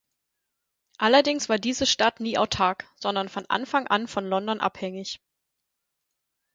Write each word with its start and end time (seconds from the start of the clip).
Allerdings 0.97 1.47
war 1.47 1.59
diese 1.59 1.85
Stadt 1.85 2.21
nie 2.21 2.35
autark, 2.35 2.89
sondern 2.95 3.29
von 3.29 3.45
Anfang 3.49 3.85
an 3.85 4.07
von 4.07 4.25
London 4.25 4.59
abhängig. 4.59 5.21